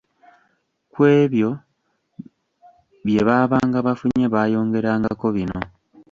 Ku 0.91 0.99
ebyo 1.19 1.49
bye 3.05 3.21
baabanga 3.27 3.77
bafunye 3.87 4.25
baayongerangako 4.33 5.25
bino 5.35 5.59